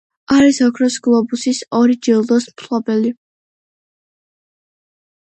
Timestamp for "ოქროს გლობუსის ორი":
0.67-1.97